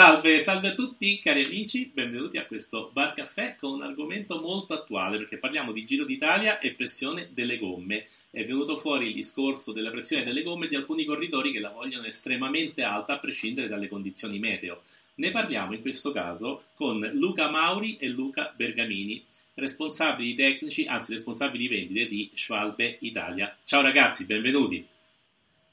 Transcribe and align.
Salve, 0.00 0.40
salve 0.40 0.68
a 0.68 0.72
tutti 0.72 1.18
cari 1.18 1.44
amici, 1.44 1.90
benvenuti 1.92 2.38
a 2.38 2.46
questo 2.46 2.88
Bar 2.90 3.12
Caffè 3.12 3.56
con 3.60 3.72
un 3.72 3.82
argomento 3.82 4.40
molto 4.40 4.72
attuale 4.72 5.18
perché 5.18 5.36
parliamo 5.36 5.72
di 5.72 5.84
Giro 5.84 6.06
d'Italia 6.06 6.58
e 6.58 6.72
pressione 6.72 7.28
delle 7.34 7.58
gomme. 7.58 8.06
È 8.30 8.42
venuto 8.42 8.78
fuori 8.78 9.08
il 9.08 9.14
discorso 9.14 9.74
della 9.74 9.90
pressione 9.90 10.24
delle 10.24 10.42
gomme 10.42 10.68
di 10.68 10.74
alcuni 10.74 11.04
corridori 11.04 11.52
che 11.52 11.60
la 11.60 11.68
vogliono 11.68 12.06
estremamente 12.06 12.82
alta 12.82 13.16
a 13.16 13.18
prescindere 13.18 13.68
dalle 13.68 13.88
condizioni 13.88 14.38
meteo. 14.38 14.80
Ne 15.16 15.30
parliamo 15.32 15.74
in 15.74 15.82
questo 15.82 16.12
caso 16.12 16.62
con 16.76 16.98
Luca 17.12 17.50
Mauri 17.50 17.98
e 17.98 18.08
Luca 18.08 18.54
Bergamini, 18.56 19.22
responsabili 19.52 20.34
tecnici, 20.34 20.86
anzi 20.86 21.12
responsabili 21.12 21.68
vendite 21.68 22.08
di 22.08 22.30
Schwalbe 22.32 22.96
Italia. 23.00 23.54
Ciao 23.64 23.82
ragazzi, 23.82 24.24
benvenuti. 24.24 24.82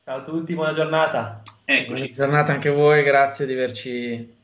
Ciao 0.03 0.17
a 0.17 0.21
tutti, 0.21 0.53
buona 0.53 0.73
giornata. 0.73 1.41
Eccoci. 1.69 2.03
Buona 2.03 2.13
giornata 2.13 2.53
anche 2.53 2.69
a 2.69 2.71
voi, 2.71 3.03
grazie 3.03 3.45
di 3.45 3.51
averci 3.51 4.35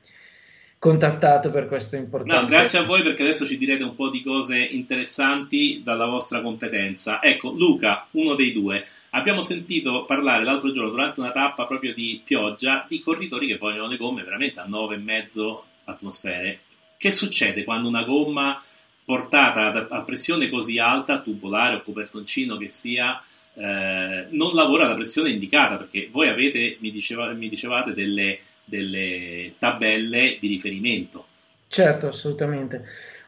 contattato 0.78 1.52
per 1.52 1.70
questo 1.70 1.96
importante. 1.96 2.42
No, 2.42 2.46
grazie 2.46 2.80
a 2.80 2.84
voi 2.84 3.02
perché 3.02 3.22
adesso 3.22 3.48
ci 3.48 3.58
direte 3.58 3.82
un 3.82 3.96
po' 3.96 4.10
di 4.10 4.22
cose 4.22 4.58
interessanti 4.58 5.80
dalla 5.86 6.06
vostra 6.06 6.42
competenza. 6.42 7.22
Ecco, 7.24 7.52
Luca, 7.52 8.08
uno 8.12 8.36
dei 8.36 8.52
due. 8.52 8.86
Abbiamo 9.12 9.42
sentito 9.42 10.04
parlare 10.04 10.44
l'altro 10.44 10.72
giorno 10.72 10.90
durante 10.90 11.22
una 11.22 11.32
tappa 11.32 11.66
proprio 11.66 11.94
di 11.94 12.20
pioggia 12.22 12.86
di 12.90 13.00
corridori 13.00 13.48
che 13.48 13.58
vogliono 13.58 13.88
le 13.88 13.96
gomme 13.96 14.24
veramente 14.24 14.60
a 14.60 14.68
9,5 14.68 15.60
atmosfere. 15.86 16.60
Che 16.98 17.10
succede 17.10 17.64
quando 17.64 17.88
una 17.88 18.04
gomma 18.04 18.62
portata 19.06 19.88
a 19.90 20.02
pressione 20.02 20.50
così 20.50 20.78
alta, 20.78 21.22
tubolare 21.22 21.76
o 21.76 21.84
copertoncino 21.84 22.58
che 22.58 22.68
sia, 22.68 23.18
eh, 23.56 24.26
non 24.30 24.54
lavora 24.54 24.86
alla 24.86 24.96
pressione 24.96 25.30
indicata? 25.30 25.78
Perché 25.78 26.10
voi 26.12 26.28
avete, 26.28 26.78
mi, 26.80 26.92
diceva, 26.92 27.32
mi 27.34 27.50
dicevate, 27.50 27.94
delle 27.94 28.40
delle 28.64 29.54
tabelle 29.60 30.38
di 30.40 30.48
riferimento. 30.48 31.26
Certo, 31.68 32.08
assolutamente. 32.08 32.84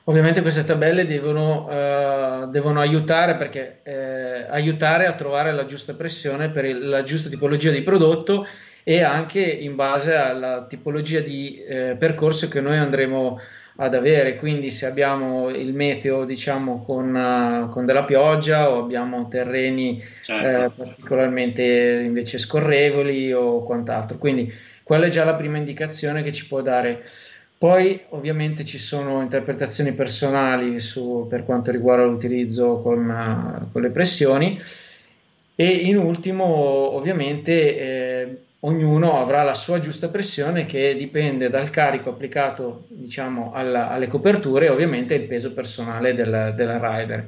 Ovviamente 0.06 0.42
queste 0.42 0.64
tabelle 0.64 1.06
devono, 1.06 1.66
uh, 1.66 2.50
devono 2.50 2.80
aiutare, 2.80 3.36
perché, 3.38 3.80
eh, 3.84 4.46
aiutare 4.48 5.08
a 5.08 5.14
trovare 5.14 5.52
la 5.52 5.66
giusta 5.66 5.96
pressione 5.96 6.50
per 6.50 6.66
il, 6.66 6.88
la 6.88 7.02
giusta 7.02 7.28
tipologia 7.28 7.72
di 7.72 7.82
prodotto 7.82 8.46
e 8.84 9.02
anche 9.02 9.42
in 9.42 9.74
base 9.74 10.14
alla 10.14 10.68
tipologia 10.70 11.22
di 11.22 11.58
eh, 11.58 11.96
percorso 11.98 12.48
che 12.48 12.62
noi 12.62 12.78
andremo 12.78 13.40
ad 13.78 13.94
avere. 13.94 14.36
Quindi 14.36 14.72
se 14.72 14.86
abbiamo 14.86 15.50
il 15.50 15.74
meteo 15.74 16.26
diciamo 16.26 16.84
con, 16.84 17.14
uh, 17.14 17.70
con 17.70 17.86
della 17.86 18.04
pioggia 18.04 18.70
o 18.70 18.80
abbiamo 18.80 19.28
terreni 19.28 20.04
certo. 20.22 20.84
eh, 20.84 20.86
particolarmente 20.86 22.04
invece 22.06 22.38
scorrevoli 22.38 23.34
o 23.34 23.64
quant'altro. 23.64 24.18
Quindi 24.18 24.52
quella 24.84 25.08
è 25.08 25.10
già 25.10 25.26
la 25.26 25.36
prima 25.36 25.58
indicazione 25.58 26.24
che 26.24 26.32
ci 26.32 26.48
può 26.48 26.62
dare. 26.62 27.04
Poi 27.58 28.02
ovviamente 28.10 28.66
ci 28.66 28.78
sono 28.78 29.22
interpretazioni 29.22 29.94
personali 29.94 30.80
su, 30.80 31.26
per 31.30 31.46
quanto 31.46 31.72
riguarda 31.72 32.06
l'utilizzo 32.06 32.80
con, 32.80 33.10
uh, 33.10 33.72
con, 33.72 33.82
le 33.82 33.90
pressioni 33.90 34.60
e 35.56 35.66
in 35.66 35.98
ultimo 35.98 36.46
ovviamente 36.46 37.78
eh, 37.78 38.38
ognuno 38.66 39.20
avrà 39.20 39.44
la 39.44 39.54
sua 39.54 39.80
giusta 39.80 40.10
pressione 40.10 40.66
che 40.66 40.96
dipende 40.96 41.50
dal 41.50 41.70
carico 41.70 42.10
applicato 42.10 42.86
diciamo, 42.88 43.54
alla, 43.54 43.90
alle 43.90 44.08
coperture 44.08 44.66
e 44.66 44.70
ovviamente 44.70 45.14
il 45.14 45.28
peso 45.28 45.54
personale 45.54 46.14
del, 46.14 46.54
del 46.56 46.80
rider. 46.80 47.28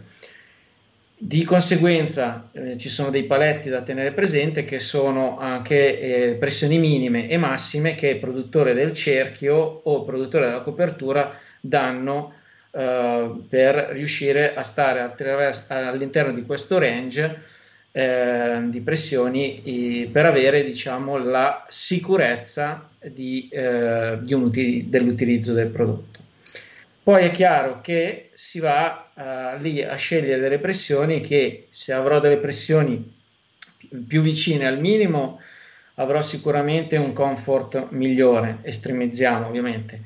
Di 1.19 1.43
conseguenza 1.43 2.49
eh, 2.51 2.77
ci 2.77 2.89
sono 2.89 3.09
dei 3.09 3.23
paletti 3.23 3.69
da 3.69 3.81
tenere 3.81 4.11
presente 4.11 4.65
che 4.65 4.77
sono 4.77 5.39
anche 5.39 5.99
eh, 5.99 6.35
pressioni 6.35 6.77
minime 6.77 7.27
e 7.27 7.37
massime 7.37 7.95
che 7.95 8.09
il 8.09 8.19
produttore 8.19 8.73
del 8.73 8.93
cerchio 8.93 9.55
o 9.55 9.97
il 9.97 10.05
produttore 10.05 10.45
della 10.45 10.61
copertura 10.61 11.35
danno 11.59 12.33
eh, 12.69 13.31
per 13.49 13.89
riuscire 13.91 14.53
a 14.53 14.61
stare 14.61 15.15
all'interno 15.67 16.33
di 16.33 16.45
questo 16.45 16.77
range 16.77 17.55
eh, 17.97 18.59
di 18.68 18.81
pressioni 18.81 20.08
per 20.12 20.28
avere 20.28 20.63
diciamo, 20.63 21.18
la 21.18 21.66
sicurezza 21.68 22.88
di, 23.02 23.50
eh, 23.52 24.19
di 24.22 24.34
uti- 24.35 24.85
dell'utilizzo 24.88 25.53
del 25.53 25.69
prodotto. 25.69 26.19
Poi 27.02 27.24
è 27.24 27.31
chiaro 27.31 27.81
che 27.81 28.30
si 28.35 28.59
va 28.59 29.09
uh, 29.13 29.62
lì 29.62 29.81
a 29.81 29.96
scegliere 29.96 30.41
delle 30.41 30.59
pressioni 30.59 31.22
che 31.22 31.68
se 31.72 31.94
avrò 31.94 32.19
delle 32.19 32.38
pressioni 32.38 33.16
più 34.06 34.22
vicine 34.22 34.68
al 34.68 34.79
minimo 34.79 35.40
avrò 35.96 36.22
sicuramente 36.22 36.97
un 36.97 37.14
comfort 37.14 37.88
migliore, 37.91 38.59
estremizziamo 38.62 39.47
ovviamente. 39.47 40.02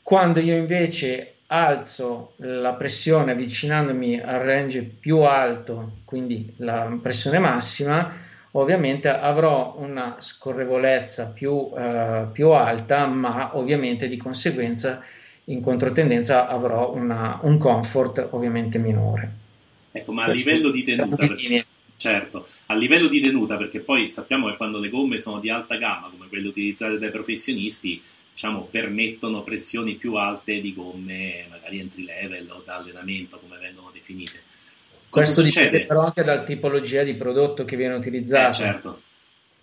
Quando 0.00 0.40
io 0.40 0.56
invece 0.56 1.34
alzo 1.48 2.32
la 2.38 2.72
pressione 2.74 3.32
avvicinandomi 3.32 4.20
al 4.20 4.40
range 4.40 4.82
più 4.82 5.18
alto, 5.20 5.98
quindi 6.04 6.52
la 6.56 6.98
pressione 7.00 7.38
massima, 7.38 8.12
ovviamente 8.52 9.08
avrò 9.08 9.76
una 9.78 10.16
scorrevolezza 10.18 11.30
più, 11.32 11.52
uh, 11.52 12.30
più 12.32 12.50
alta, 12.50 13.06
ma 13.06 13.56
ovviamente 13.56 14.08
di 14.08 14.16
conseguenza 14.16 15.02
in 15.44 15.60
controtendenza 15.60 16.48
avrò 16.48 16.92
una, 16.92 17.38
un 17.42 17.58
comfort 17.58 18.28
ovviamente 18.30 18.78
minore. 18.78 19.44
Ecco, 19.92 20.12
ma 20.12 20.24
a 20.24 20.30
livello 20.30 20.70
di 20.70 20.82
tenuta, 20.82 21.16
perché, 21.16 21.64
certo, 21.96 22.48
a 22.66 22.74
livello 22.74 23.08
di 23.08 23.20
tenuta, 23.20 23.56
perché 23.56 23.78
poi 23.78 24.10
sappiamo 24.10 24.48
che 24.48 24.56
quando 24.56 24.78
le 24.78 24.90
gomme 24.90 25.18
sono 25.18 25.38
di 25.38 25.48
alta 25.48 25.76
gamma, 25.76 26.10
come 26.10 26.28
quelle 26.28 26.48
utilizzate 26.48 26.98
dai 26.98 27.10
professionisti, 27.10 28.02
diciamo, 28.36 28.68
permettono 28.70 29.42
pressioni 29.42 29.94
più 29.94 30.16
alte 30.16 30.60
di 30.60 30.74
gomme 30.74 31.46
magari 31.48 31.80
entry 31.80 32.04
level 32.04 32.50
o 32.50 32.62
da 32.62 32.76
allenamento, 32.76 33.38
come 33.38 33.56
vengono 33.58 33.90
definite. 33.90 34.42
Cosa 35.08 35.24
Questo 35.32 35.42
succede? 35.42 35.64
dipende 35.70 35.86
però 35.86 36.04
anche 36.04 36.22
dalla 36.22 36.44
tipologia 36.44 37.02
di 37.02 37.14
prodotto 37.14 37.64
che 37.64 37.76
viene 37.76 37.94
utilizzato. 37.94 38.48
Eh, 38.48 38.52
certo. 38.52 39.02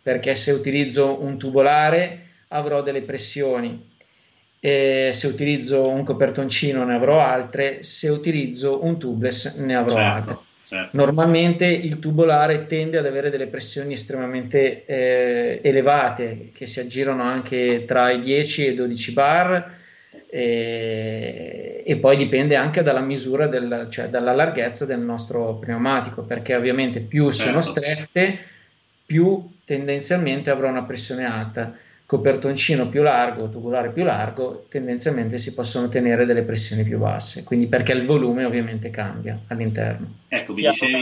Perché 0.02 0.34
se 0.34 0.50
utilizzo 0.50 1.22
un 1.22 1.38
tubolare 1.38 2.30
avrò 2.48 2.82
delle 2.82 3.04
pressioni 3.04 3.92
e 4.60 5.12
se 5.14 5.28
utilizzo 5.28 5.88
un 5.90 6.04
copertoncino 6.04 6.84
ne 6.84 6.96
avrò 6.96 7.20
altre, 7.20 7.84
se 7.84 8.10
utilizzo 8.10 8.84
un 8.84 8.98
tubeless 8.98 9.58
ne 9.58 9.76
avrò 9.76 9.94
certo, 9.94 10.30
altre. 10.30 10.38
Certo. 10.66 10.96
Normalmente 10.96 11.66
il 11.66 12.00
tubolare 12.00 12.68
tende 12.68 12.98
ad 12.98 13.06
avere 13.06 13.30
delle 13.30 13.48
pressioni 13.48 13.94
estremamente 13.94 14.86
eh, 14.86 15.60
elevate 15.62 16.50
che 16.54 16.66
si 16.66 16.80
aggirano 16.80 17.22
anche 17.22 17.84
tra 17.86 18.12
i 18.12 18.22
10 18.22 18.66
e 18.66 18.70
i 18.72 18.76
12 18.76 19.12
bar 19.12 19.78
e, 20.30 21.84
e 21.86 21.98
poi 21.98 22.16
dipende 22.16 22.56
anche 22.56 22.82
dalla 22.82 23.02
misura, 23.02 23.48
del, 23.48 23.88
cioè 23.90 24.08
dalla 24.08 24.34
larghezza 24.34 24.86
del 24.86 25.00
nostro 25.00 25.56
pneumatico 25.56 26.24
perché 26.24 26.56
ovviamente 26.56 27.02
più 27.02 27.32
certo. 27.32 27.50
sono 27.50 27.62
strette 27.62 28.40
più 29.06 29.52
tendenzialmente 29.66 30.50
avrò 30.50 30.70
una 30.70 30.86
pressione 30.86 31.26
alta 31.26 31.76
copertoncino 32.14 32.90
più 32.90 33.02
largo, 33.02 33.50
tubolare 33.50 33.90
più 33.90 34.04
largo, 34.04 34.66
tendenzialmente 34.70 35.40
si 35.40 35.56
possono 35.56 35.88
ottenere 35.88 36.26
delle 36.26 36.44
pressioni 36.44 36.84
più 36.84 37.00
basse, 37.00 37.44
quindi 37.44 37.66
perché 37.66 37.94
il 37.94 38.06
volume 38.06 38.46
ovviamente 38.46 38.92
cambia 38.92 39.40
all'interno. 39.48 40.06
Ecco, 40.28 40.54
vi 40.54 40.68
dicevi... 40.68 41.02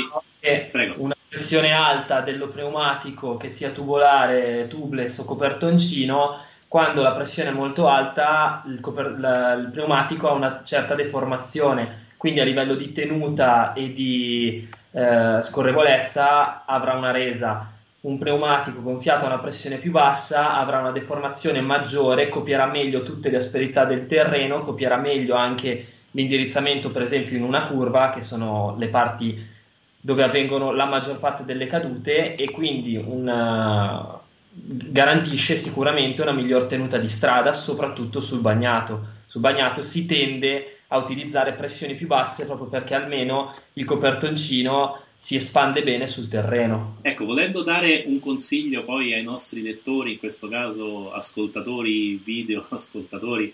Una 0.96 1.16
pressione 1.28 1.72
alta 1.72 2.22
dello 2.22 2.48
pneumatico, 2.48 3.36
che 3.36 3.50
sia 3.50 3.70
tubolare, 3.72 4.68
tubeless 4.68 5.20
o 5.20 5.26
copertoncino, 5.26 6.40
quando 6.68 7.02
la 7.02 7.12
pressione 7.12 7.50
è 7.50 7.54
molto 7.54 7.88
alta, 7.88 8.64
il, 8.68 8.80
coper- 8.80 9.20
la, 9.20 9.52
il 9.54 9.70
pneumatico 9.70 10.30
ha 10.30 10.34
una 10.34 10.62
certa 10.64 10.96
deformazione, 10.96 12.08
quindi 12.16 12.40
a 12.40 12.46
livello 12.46 12.76
di 12.76 12.92
tenuta 12.94 13.74
e 13.74 13.92
di 13.92 14.68
eh, 14.92 15.42
scorrevolezza 15.42 16.64
avrà 16.66 16.94
una 16.94 17.12
resa 17.12 17.71
un 18.02 18.18
pneumatico 18.18 18.82
gonfiato 18.82 19.26
a 19.26 19.28
una 19.28 19.40
pressione 19.40 19.78
più 19.78 19.92
bassa 19.92 20.56
avrà 20.56 20.80
una 20.80 20.92
deformazione 20.92 21.62
maggiore, 21.62 22.30
copierà 22.30 22.66
meglio 22.66 23.04
tutte 23.04 23.30
le 23.30 23.38
asperità 23.38 23.86
del 23.86 24.08
terreno, 24.08 24.64
copierà 24.64 24.98
meglio 24.98 25.36
anche 25.36 25.86
l'indirizzamento, 26.12 26.90
per 26.90 27.04
esempio, 27.04 27.38
in 27.38 27.44
una 27.44 27.68
curva, 27.68 28.10
che 28.10 28.22
sono 28.22 28.76
le 28.78 28.88
parti 28.90 29.60
dove 30.04 30.24
avvengono 30.24 30.72
la 30.72 30.86
maggior 30.86 31.20
parte 31.20 31.46
delle 31.46 31.68
cadute 31.68 32.34
e 32.34 32.50
quindi 32.50 32.96
una, 32.96 34.20
garantisce 34.52 35.56
sicuramente 35.56 36.24
una 36.24 36.34
miglior 36.34 36.66
tenuta 36.66 36.98
di 36.98 37.08
strada, 37.08 37.54
soprattutto 37.54 38.20
sul 38.20 38.42
bagnato. 38.42 39.20
Sul 39.26 39.42
bagnato 39.42 39.84
si 39.84 40.08
tende 40.08 40.80
a 40.88 40.98
utilizzare 40.98 41.54
pressioni 41.54 41.94
più 41.94 42.08
basse 42.08 42.46
proprio 42.46 42.68
perché 42.68 42.96
almeno 42.96 43.54
il 43.74 43.86
copertoncino 43.86 45.00
si 45.24 45.36
espande 45.36 45.84
bene 45.84 46.08
sul 46.08 46.28
terreno. 46.28 46.98
Ecco, 47.04 47.26
volendo 47.26 47.62
dare 47.62 48.06
un 48.08 48.20
consiglio 48.20 48.84
poi 48.84 49.14
ai 49.14 49.22
nostri 49.22 49.62
lettori, 49.62 50.14
in 50.14 50.18
questo 50.18 50.48
caso 50.48 51.14
ascoltatori 51.14 52.16
video, 52.16 52.66
ascoltatori, 52.70 53.54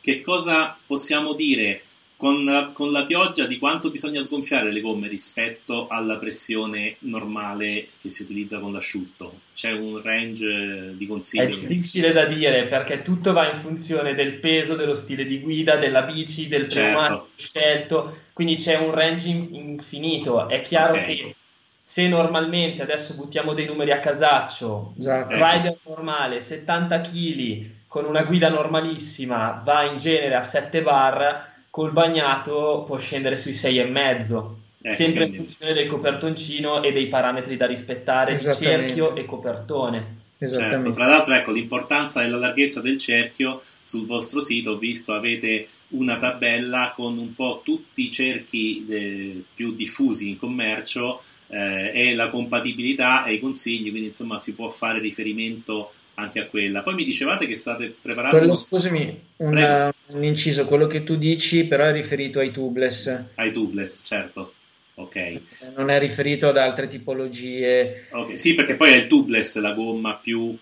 che 0.00 0.20
cosa 0.20 0.78
possiamo 0.86 1.32
dire 1.32 1.82
con 2.14 2.44
la, 2.44 2.70
con 2.72 2.92
la, 2.92 3.04
pioggia 3.04 3.46
di 3.46 3.58
quanto 3.58 3.90
bisogna 3.90 4.22
sgonfiare 4.22 4.70
le 4.70 4.80
gomme 4.80 5.08
rispetto 5.08 5.88
alla 5.88 6.16
pressione 6.16 6.96
normale 7.00 7.88
che 8.00 8.10
si 8.10 8.22
utilizza 8.22 8.60
con 8.60 8.72
l'asciutto? 8.72 9.40
C'è 9.52 9.72
un 9.72 10.00
range 10.00 10.94
di 10.96 11.06
consigli? 11.08 11.40
È 11.40 11.46
difficile 11.46 12.12
da 12.12 12.26
dire 12.26 12.66
perché 12.66 13.02
tutto 13.02 13.32
va 13.32 13.50
in 13.50 13.58
funzione 13.58 14.14
del 14.14 14.34
peso, 14.34 14.76
dello 14.76 14.94
stile 14.94 15.26
di 15.26 15.40
guida, 15.40 15.76
della 15.76 16.02
bici, 16.02 16.46
del 16.46 16.68
certo. 16.68 16.80
pneumatico 16.80 17.28
scelto, 17.34 18.18
quindi 18.38 18.54
c'è 18.54 18.76
un 18.76 18.92
range 18.92 19.26
infinito. 19.26 20.48
È 20.48 20.62
chiaro 20.62 20.92
okay. 20.92 21.04
che 21.06 21.34
se 21.82 22.06
normalmente, 22.06 22.82
adesso 22.82 23.16
buttiamo 23.16 23.52
dei 23.52 23.66
numeri 23.66 23.90
a 23.90 23.98
casaccio, 23.98 24.92
esatto. 24.96 25.32
rider 25.32 25.76
normale 25.82 26.40
70 26.40 27.00
kg 27.00 27.70
con 27.88 28.04
una 28.04 28.22
guida 28.22 28.48
normalissima 28.48 29.60
va 29.64 29.90
in 29.90 29.96
genere 29.96 30.36
a 30.36 30.42
7 30.42 30.82
bar 30.82 31.48
col 31.68 31.90
bagnato 31.90 32.84
può 32.86 32.96
scendere 32.96 33.36
sui 33.36 33.50
6,5. 33.50 34.44
Eh, 34.82 34.88
sempre 34.88 35.22
quindi... 35.22 35.34
in 35.34 35.42
funzione 35.42 35.72
del 35.72 35.88
copertoncino 35.88 36.84
e 36.84 36.92
dei 36.92 37.08
parametri 37.08 37.56
da 37.56 37.66
rispettare 37.66 38.36
di 38.36 38.52
cerchio 38.52 39.16
e 39.16 39.24
copertone. 39.24 40.16
Certo. 40.38 40.92
Tra 40.92 41.06
l'altro, 41.06 41.34
ecco 41.34 41.50
l'importanza 41.50 42.20
della 42.20 42.36
larghezza 42.36 42.80
del 42.80 42.98
cerchio 42.98 43.62
sul 43.88 44.06
vostro 44.06 44.40
sito. 44.40 44.72
Ho 44.72 44.78
visto 44.78 45.14
avete 45.14 45.68
una 45.88 46.18
tabella 46.18 46.92
con 46.94 47.16
un 47.16 47.34
po' 47.34 47.62
tutti 47.64 48.02
i 48.02 48.10
cerchi 48.10 48.84
de... 48.86 49.42
più 49.54 49.74
diffusi 49.74 50.28
in 50.28 50.38
commercio 50.38 51.22
eh, 51.48 51.92
e 51.94 52.14
la 52.14 52.28
compatibilità 52.28 53.24
e 53.24 53.34
i 53.34 53.40
consigli, 53.40 53.88
quindi 53.88 54.08
insomma 54.08 54.38
si 54.38 54.54
può 54.54 54.68
fare 54.68 55.00
riferimento 55.00 55.92
anche 56.14 56.40
a 56.40 56.46
quella. 56.46 56.82
Poi 56.82 56.94
mi 56.94 57.04
dicevate 57.04 57.46
che 57.46 57.56
state 57.56 57.94
preparando. 58.00 58.36
Quello, 58.36 58.54
scusami, 58.54 59.20
un, 59.36 59.92
un, 60.06 60.24
inciso, 60.24 60.66
quello 60.66 60.86
che 60.86 61.04
tu 61.04 61.16
dici 61.16 61.66
però 61.66 61.84
è 61.84 61.92
riferito 61.92 62.40
ai 62.40 62.50
tubeless. 62.50 63.24
Ai 63.36 63.52
tubeless, 63.52 64.04
certo. 64.04 64.52
Ok. 64.94 65.16
Eh, 65.16 65.40
non 65.76 65.90
è 65.90 65.98
riferito 65.98 66.48
ad 66.48 66.58
altre 66.58 66.88
tipologie. 66.88 68.08
Okay. 68.10 68.36
Sì, 68.36 68.54
perché 68.54 68.74
poi 68.74 68.90
è 68.90 68.96
il 68.96 69.06
tubeless 69.06 69.58
la 69.58 69.72
gomma 69.72 70.14
più 70.14 70.58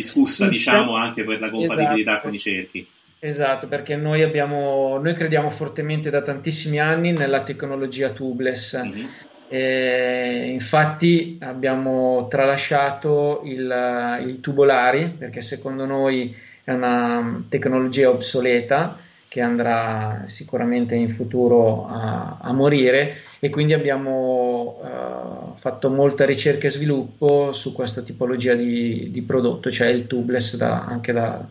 discussa, 0.00 0.44
sì, 0.44 0.50
diciamo, 0.50 0.96
anche 0.96 1.24
per 1.24 1.40
la 1.40 1.50
compatibilità 1.50 2.10
esatto. 2.12 2.20
con 2.26 2.34
i 2.34 2.38
cerchi. 2.38 2.86
Esatto, 3.18 3.66
perché 3.66 3.96
noi, 3.96 4.22
abbiamo, 4.22 4.98
noi 4.98 5.14
crediamo 5.14 5.50
fortemente 5.50 6.10
da 6.10 6.22
tantissimi 6.22 6.78
anni 6.78 7.12
nella 7.12 7.42
tecnologia 7.42 8.10
tubeless. 8.10 8.82
Mm-hmm 8.82 9.06
e 9.52 10.50
infatti 10.52 11.36
abbiamo 11.40 12.28
tralasciato 12.28 13.40
il, 13.42 14.24
i 14.24 14.38
tubolari 14.38 15.08
perché 15.08 15.40
secondo 15.40 15.86
noi 15.86 16.32
è 16.62 16.70
una 16.70 17.42
tecnologia 17.48 18.10
obsoleta 18.10 18.96
che 19.26 19.40
andrà 19.40 20.22
sicuramente 20.26 20.94
in 20.94 21.08
futuro 21.08 21.88
a, 21.88 22.38
a 22.40 22.52
morire 22.52 23.16
e 23.40 23.50
quindi 23.50 23.72
abbiamo 23.72 24.78
uh, 24.82 25.49
fatto 25.60 25.90
molta 25.90 26.24
ricerca 26.24 26.68
e 26.68 26.70
sviluppo 26.70 27.52
su 27.52 27.74
questa 27.74 28.00
tipologia 28.00 28.54
di, 28.54 29.10
di 29.10 29.20
prodotto, 29.20 29.70
cioè 29.70 29.88
il 29.88 30.06
tubeless 30.06 30.56
da, 30.56 30.86
anche 30.86 31.12
da 31.12 31.46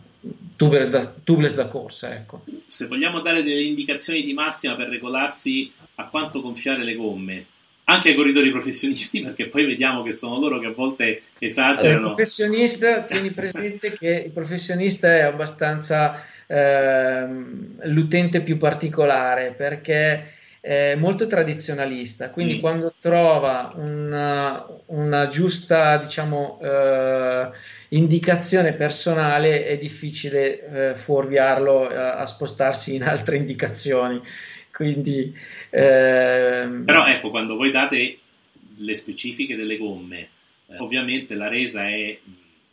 tubeless 0.56 0.88
da, 0.88 1.14
tubeless 1.22 1.54
da 1.54 1.68
corsa. 1.68 2.12
Ecco. 2.12 2.42
Se 2.66 2.88
vogliamo 2.88 3.20
dare 3.20 3.44
delle 3.44 3.62
indicazioni 3.62 4.24
di 4.24 4.32
massima 4.32 4.74
per 4.74 4.88
regolarsi 4.88 5.70
a 5.94 6.08
quanto 6.08 6.40
gonfiare 6.40 6.82
le 6.82 6.96
gomme, 6.96 7.44
anche 7.84 8.08
ai 8.08 8.16
corridori 8.16 8.50
professionisti, 8.50 9.22
perché 9.22 9.46
poi 9.46 9.64
vediamo 9.64 10.02
che 10.02 10.10
sono 10.10 10.40
loro 10.40 10.58
che 10.58 10.66
a 10.66 10.72
volte 10.72 11.22
esagerano. 11.38 12.08
Il 12.08 12.14
professionista, 12.14 13.04
tieni 13.04 13.30
presente 13.30 13.92
che 13.92 14.24
il 14.26 14.32
professionista 14.32 15.06
è 15.06 15.20
abbastanza 15.20 16.20
eh, 16.48 17.28
l'utente 17.84 18.40
più 18.40 18.58
particolare 18.58 19.54
perché 19.56 20.32
è 20.60 20.94
molto 20.94 21.26
tradizionalista, 21.26 22.30
quindi 22.30 22.56
mm. 22.56 22.60
quando 22.60 22.94
trova 23.00 23.68
una, 23.76 24.66
una 24.86 25.26
giusta, 25.28 25.96
diciamo, 25.96 26.58
eh, 26.62 27.48
indicazione 27.88 28.74
personale 28.74 29.64
è 29.64 29.78
difficile 29.78 30.90
eh, 30.90 30.94
fuorviarlo 30.96 31.88
a, 31.88 32.16
a 32.16 32.26
spostarsi 32.26 32.94
in 32.94 33.04
altre 33.04 33.36
indicazioni. 33.36 34.20
Quindi, 34.70 35.34
ehm... 35.70 36.84
Però 36.84 37.06
ecco, 37.06 37.30
quando 37.30 37.56
voi 37.56 37.70
date 37.70 38.18
le 38.78 38.94
specifiche 38.94 39.56
delle 39.56 39.76
gomme, 39.76 40.28
eh, 40.66 40.78
ovviamente 40.78 41.34
la 41.34 41.48
resa 41.48 41.88
è 41.88 42.18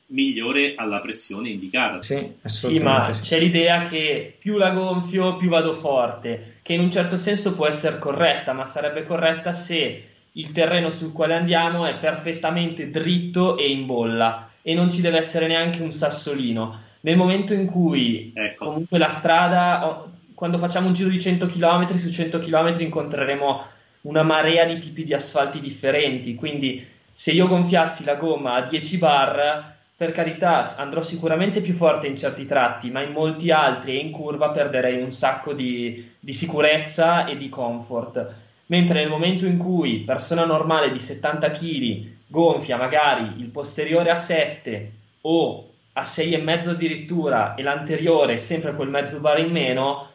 migliore 0.07 0.73
alla 0.75 0.99
pressione 0.99 1.49
indicata. 1.49 2.01
Sì, 2.01 2.33
sì 2.43 2.79
ma 2.79 3.11
sì. 3.11 3.21
c'è 3.21 3.39
l'idea 3.39 3.83
che 3.83 4.35
più 4.37 4.57
la 4.57 4.71
gonfio, 4.71 5.35
più 5.35 5.49
vado 5.49 5.73
forte, 5.73 6.59
che 6.61 6.73
in 6.73 6.81
un 6.81 6.91
certo 6.91 7.17
senso 7.17 7.55
può 7.55 7.67
essere 7.67 7.99
corretta, 7.99 8.53
ma 8.53 8.65
sarebbe 8.65 9.03
corretta 9.03 9.53
se 9.53 10.03
il 10.31 10.51
terreno 10.51 10.89
sul 10.89 11.11
quale 11.11 11.33
andiamo 11.33 11.85
è 11.85 11.97
perfettamente 11.97 12.91
dritto 12.91 13.57
e 13.57 13.69
in 13.69 13.85
bolla 13.85 14.51
e 14.61 14.73
non 14.73 14.91
ci 14.91 15.01
deve 15.01 15.17
essere 15.17 15.47
neanche 15.47 15.81
un 15.81 15.91
sassolino. 15.91 16.85
Nel 17.01 17.15
momento 17.15 17.53
in 17.53 17.65
cui 17.65 18.31
ecco. 18.33 18.65
comunque 18.65 18.97
la 18.97 19.09
strada 19.09 20.05
quando 20.37 20.59
facciamo 20.59 20.85
un 20.85 20.93
giro 20.93 21.09
di 21.09 21.19
100 21.19 21.47
km, 21.47 21.95
su 21.95 22.11
100 22.11 22.37
km 22.37 22.75
incontreremo 22.77 23.65
una 24.01 24.21
marea 24.21 24.65
di 24.65 24.77
tipi 24.77 25.03
di 25.03 25.15
asfalti 25.15 25.59
differenti, 25.59 26.35
quindi 26.35 26.85
se 27.11 27.31
io 27.31 27.47
gonfiassi 27.47 28.03
la 28.03 28.13
gomma 28.13 28.53
a 28.53 28.61
10 28.61 28.97
bar, 28.99 29.76
per 29.97 30.11
carità 30.11 30.75
andrò 30.75 31.01
sicuramente 31.01 31.59
più 31.59 31.73
forte 31.73 32.05
in 32.05 32.15
certi 32.15 32.45
tratti, 32.45 32.91
ma 32.91 33.01
in 33.01 33.11
molti 33.11 33.49
altri 33.49 33.93
e 33.93 33.99
in 33.99 34.11
curva 34.11 34.51
perderei 34.51 35.01
un 35.01 35.09
sacco 35.09 35.53
di, 35.53 36.11
di 36.19 36.33
sicurezza 36.33 37.25
e 37.25 37.35
di 37.35 37.49
comfort. 37.49 38.33
Mentre 38.67 38.99
nel 38.99 39.09
momento 39.09 39.47
in 39.47 39.57
cui 39.57 40.01
persona 40.01 40.45
normale 40.45 40.91
di 40.91 40.99
70 40.99 41.49
kg 41.49 42.15
gonfia 42.27 42.77
magari 42.77 43.39
il 43.39 43.47
posteriore 43.47 44.11
a 44.11 44.15
7 44.15 44.91
o 45.21 45.67
a 45.93 46.01
6,5 46.03 46.69
addirittura 46.69 47.55
e 47.55 47.63
l'anteriore 47.63 48.37
sempre 48.37 48.75
quel 48.75 48.89
mezzo 48.89 49.19
bar 49.19 49.39
in 49.39 49.49
meno, 49.49 50.09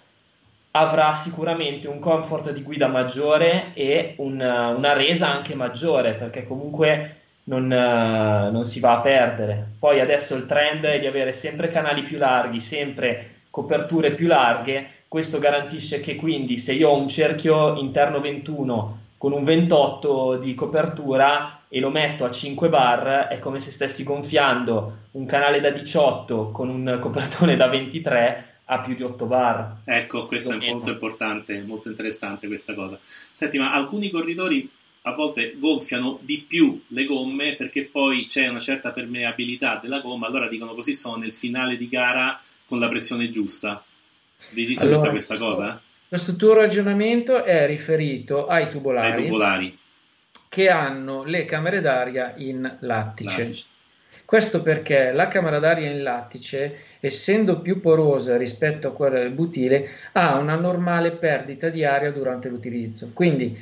avrà 0.70 1.12
sicuramente 1.14 1.88
un 1.88 1.98
comfort 1.98 2.52
di 2.52 2.62
guida 2.62 2.86
maggiore 2.86 3.72
e 3.74 4.14
un, 4.18 4.34
una 4.34 4.92
resa 4.92 5.28
anche 5.28 5.56
maggiore 5.56 6.14
perché 6.14 6.44
comunque 6.44 7.16
non, 7.44 7.64
uh, 7.64 8.52
non, 8.52 8.64
si 8.64 8.80
va 8.80 8.98
a 8.98 9.00
perdere. 9.00 9.72
Poi 9.78 10.00
adesso 10.00 10.36
il 10.36 10.46
trend 10.46 10.84
è 10.84 11.00
di 11.00 11.06
avere 11.06 11.32
sempre 11.32 11.68
canali 11.68 12.02
più 12.02 12.18
larghi, 12.18 12.60
sempre 12.60 13.40
coperture 13.50 14.14
più 14.14 14.26
larghe. 14.26 14.88
Questo 15.08 15.38
garantisce 15.38 16.00
che 16.00 16.16
quindi 16.16 16.56
se 16.56 16.72
io 16.72 16.90
ho 16.90 16.96
un 16.96 17.08
cerchio 17.08 17.76
interno 17.76 18.20
21 18.20 19.00
con 19.18 19.32
un 19.32 19.44
28 19.44 20.36
di 20.36 20.54
copertura 20.54 21.60
e 21.68 21.80
lo 21.80 21.90
metto 21.90 22.24
a 22.24 22.30
5 22.30 22.68
bar, 22.68 23.28
è 23.28 23.38
come 23.38 23.60
se 23.60 23.70
stessi 23.70 24.02
gonfiando 24.02 24.98
un 25.12 25.26
canale 25.26 25.60
da 25.60 25.70
18 25.70 26.50
con 26.50 26.68
un 26.68 26.98
copertone 27.00 27.56
da 27.56 27.68
23 27.68 28.46
a 28.64 28.80
più 28.80 28.94
di 28.94 29.02
8 29.02 29.26
bar. 29.26 29.76
Ecco, 29.84 30.26
questo 30.26 30.58
è 30.58 30.70
molto 30.70 30.90
importante, 30.90 31.60
molto 31.60 31.88
interessante 31.88 32.46
questa 32.46 32.74
cosa. 32.74 32.98
Senti, 33.02 33.58
ma 33.58 33.72
alcuni 33.72 34.10
corridori 34.10 34.68
a 35.02 35.12
volte 35.12 35.54
gonfiano 35.58 36.18
di 36.22 36.44
più 36.46 36.80
le 36.88 37.04
gomme 37.04 37.56
perché 37.56 37.82
poi 37.84 38.26
c'è 38.26 38.48
una 38.48 38.60
certa 38.60 38.92
permeabilità 38.92 39.80
della 39.82 40.00
gomma, 40.00 40.26
allora 40.26 40.48
dicono 40.48 40.74
così 40.74 40.94
sono 40.94 41.16
nel 41.16 41.32
finale 41.32 41.76
di 41.76 41.88
gara 41.88 42.40
con 42.66 42.78
la 42.78 42.88
pressione 42.88 43.28
giusta. 43.28 43.84
Vi 44.50 44.64
risulta 44.64 44.94
allora, 44.94 45.10
questa 45.10 45.36
cosa? 45.36 45.80
Questo 46.08 46.36
tuo 46.36 46.54
ragionamento 46.54 47.44
è 47.44 47.66
riferito 47.66 48.46
ai 48.46 48.70
tubolari, 48.70 49.10
ai 49.10 49.24
tubolari. 49.24 49.78
che 50.48 50.68
hanno 50.68 51.24
le 51.24 51.44
camere 51.46 51.80
d'aria 51.80 52.34
in 52.36 52.60
lattice. 52.80 53.42
lattice. 53.42 53.64
Questo 54.24 54.62
perché 54.62 55.12
la 55.12 55.28
camera 55.28 55.58
d'aria 55.58 55.90
in 55.90 56.02
lattice, 56.02 56.78
essendo 57.00 57.60
più 57.60 57.80
porosa 57.80 58.36
rispetto 58.36 58.88
a 58.88 58.92
quella 58.92 59.18
del 59.18 59.32
butile, 59.32 59.90
ha 60.12 60.36
una 60.36 60.54
normale 60.54 61.12
perdita 61.12 61.68
di 61.68 61.84
aria 61.84 62.10
durante 62.12 62.48
l'utilizzo. 62.48 63.10
Quindi, 63.12 63.54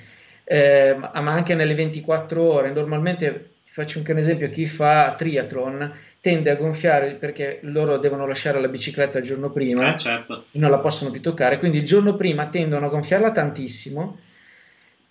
eh, 0.52 0.96
ma 0.96 1.30
anche 1.30 1.54
nelle 1.54 1.76
24 1.76 2.42
ore, 2.42 2.72
normalmente 2.72 3.50
ti 3.64 3.70
faccio 3.70 3.98
anche 3.98 4.10
un 4.10 4.18
esempio: 4.18 4.50
chi 4.50 4.66
fa 4.66 5.14
triathlon 5.16 5.92
tende 6.20 6.50
a 6.50 6.56
gonfiare 6.56 7.12
perché 7.12 7.60
loro 7.62 7.98
devono 7.98 8.26
lasciare 8.26 8.60
la 8.60 8.66
bicicletta 8.66 9.18
il 9.18 9.24
giorno 9.24 9.50
prima, 9.50 9.94
eh, 9.94 9.96
certo. 9.96 10.46
non 10.52 10.72
la 10.72 10.80
possono 10.80 11.12
più 11.12 11.20
toccare, 11.20 11.60
quindi 11.60 11.78
il 11.78 11.84
giorno 11.84 12.16
prima 12.16 12.48
tendono 12.48 12.86
a 12.86 12.88
gonfiarla 12.88 13.30
tantissimo 13.30 14.18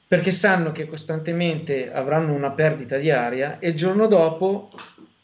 perché 0.06 0.32
sanno 0.32 0.74
che 0.74 0.86
costantemente 0.86 1.90
avranno 1.90 2.34
una 2.34 2.52
perdita 2.52 2.98
di 2.98 3.10
aria 3.10 3.60
e 3.60 3.70
il 3.70 3.76
giorno 3.76 4.08
dopo 4.08 4.70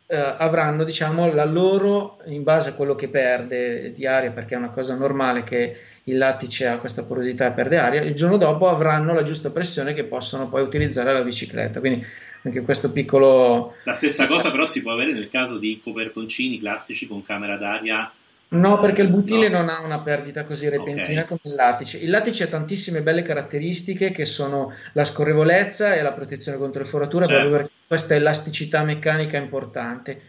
eh, 0.08 0.36
avranno 0.38 0.84
diciamo 0.84 1.34
la 1.34 1.46
loro 1.46 2.20
in 2.26 2.44
base 2.44 2.70
a 2.70 2.74
quello 2.74 2.96
che 2.96 3.08
perde 3.08 3.92
di 3.92 4.06
aria 4.06 4.32
perché 4.32 4.54
è 4.54 4.58
una 4.58 4.70
cosa 4.70 4.96
normale 4.96 5.44
che 5.44 5.78
il 6.04 6.18
lattice 6.18 6.68
ha 6.68 6.78
questa 6.78 7.04
porosità 7.04 7.48
e 7.48 7.52
perde 7.52 7.78
aria 7.78 8.02
il 8.02 8.14
giorno 8.14 8.38
dopo 8.38 8.70
avranno 8.70 9.14
la 9.14 9.24
giusta 9.24 9.50
pressione 9.50 9.94
che 9.94 10.04
possono 10.04 10.48
poi 10.48 10.62
utilizzare 10.62 11.12
la 11.12 11.22
bicicletta. 11.22 11.80
Quindi 11.80 12.06
anche 12.44 12.62
questo 12.62 12.92
piccolo 12.92 13.74
la 13.84 13.94
stessa 13.94 14.28
cosa 14.28 14.52
però 14.52 14.66
si 14.66 14.84
può 14.84 14.92
avere 14.92 15.12
nel 15.12 15.30
caso 15.30 15.58
di 15.58 15.82
copertoncini 15.84 16.60
classici 16.60 17.08
con 17.08 17.24
camera 17.24 17.58
d'aria 17.58 18.12
No, 18.48 18.80
perché 18.80 19.02
il 19.02 19.10
butile 19.10 19.50
no. 19.50 19.60
non 19.60 19.70
ha 19.70 19.82
una 19.82 20.00
perdita 20.00 20.44
così 20.44 20.70
repentina 20.70 21.24
okay. 21.24 21.26
come 21.26 21.40
il 21.44 21.54
lattice. 21.56 21.98
Il 21.98 22.10
lattice 22.10 22.44
ha 22.44 22.48
tantissime 22.48 23.02
belle 23.02 23.24
caratteristiche 23.24 24.12
che 24.12 24.26
sono 24.26 24.74
la 24.94 25.04
scorrevolezza 25.04 25.96
e 25.96 26.02
la 26.02 26.14
protezione 26.14 26.58
contro 26.58 26.82
le 26.82 26.88
forature, 26.88 27.26
certo. 27.26 27.42
proprio 27.42 27.62
perché 27.62 27.74
questa 27.88 28.16
elasticità 28.16 28.84
meccanica 28.84 29.38
importante. 29.38 30.22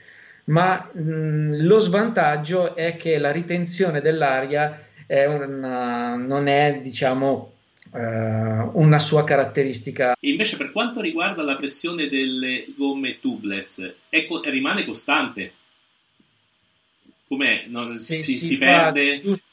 Ma 0.45 0.91
mh, 0.93 1.63
lo 1.63 1.79
svantaggio 1.79 2.75
è 2.75 2.97
che 2.97 3.19
la 3.19 3.33
ritenzione 3.33 4.01
dell'aria 4.01 4.81
è 5.07 5.25
una, 5.27 6.17
non 6.17 6.49
è, 6.49 6.81
diciamo, 6.83 7.53
uh, 7.91 7.99
una 8.75 8.99
sua 8.99 9.25
caratteristica. 9.25 10.15
Invece, 10.21 10.57
per 10.57 10.73
quanto 10.73 11.01
riguarda 11.01 11.43
la 11.43 11.57
pressione 11.57 12.09
delle 12.09 12.65
gomme 12.77 13.19
tubeless, 13.21 13.93
co- 14.29 14.41
rimane 14.45 14.85
costante. 14.85 15.53
Com'è? 17.29 17.65
Non, 17.69 17.83
si, 17.83 18.15
si, 18.17 18.35
si, 18.35 18.59
perde? 18.59 19.19
Giusto. 19.19 19.47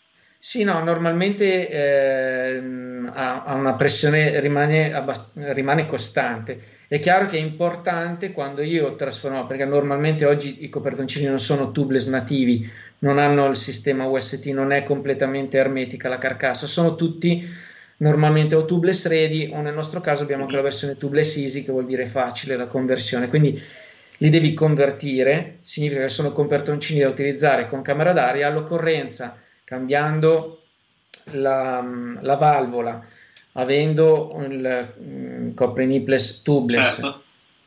Sì, 0.46 0.64
no, 0.64 0.84
normalmente 0.84 1.70
eh, 1.70 2.62
ha, 3.14 3.54
una 3.56 3.76
pressione, 3.76 4.42
rimane, 4.42 4.94
abbast- 4.94 5.38
rimane, 5.38 5.86
costante. 5.86 6.62
È 6.90 7.00
chiaro 7.00 7.28
che 7.28 7.38
è 7.38 7.40
importante 7.40 8.34
quando 8.34 8.62
io 8.62 8.96
trasformo, 8.96 9.48
perché 9.48 9.64
normalmente 9.64 10.26
oggi 10.26 10.66
i 10.66 10.70
copertoncini 10.70 11.28
non 11.28 11.40
sono 11.40 11.72
tubeless 11.72 12.10
nativi, 12.10 12.70
non 13.00 13.20
hanno 13.20 13.48
il 13.48 13.56
sistema 13.56 14.06
UST, 14.06 14.48
non 14.48 14.74
è 14.74 14.84
completamente 14.84 15.58
ermetica 15.58 16.10
la 16.10 16.18
carcassa, 16.18 16.68
sono 16.68 16.96
tutti 16.96 17.48
normalmente 17.98 18.54
o 18.56 18.66
tubeless 18.66 19.08
ready 19.08 19.50
o 19.54 19.62
nel 19.62 19.74
nostro 19.74 20.02
caso 20.02 20.24
abbiamo 20.24 20.44
anche 20.44 20.58
la 20.58 20.62
versione 20.62 20.98
tubeless 20.98 21.38
easy 21.38 21.64
che 21.64 21.72
vuol 21.72 21.86
dire 21.86 22.06
facile 22.06 22.58
la 22.58 22.68
conversione. 22.68 23.30
Quindi 23.30 23.62
li 24.24 24.30
devi 24.30 24.54
convertire, 24.54 25.58
significa 25.64 26.04
che 26.04 26.10
sono 26.10 26.32
copertoncini 26.32 27.02
da 27.02 27.10
utilizzare 27.10 27.68
con 27.68 27.82
camera 27.82 28.14
d'aria, 28.14 28.48
all'occorrenza 28.48 29.38
cambiando 29.66 30.62
la, 31.32 31.86
la 32.22 32.36
valvola, 32.36 33.06
avendo 33.54 34.34
il 34.48 34.94
um, 34.98 35.54
copre 35.54 35.86
nipples 35.86 36.42
tubeless 36.42 37.02
certo. 37.02 37.24